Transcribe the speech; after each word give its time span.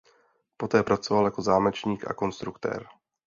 Poté 0.57 0.83
pracoval 0.83 1.25
jako 1.25 1.41
zámečník 1.41 2.05
a 2.07 2.13
konstruktér. 2.13 2.87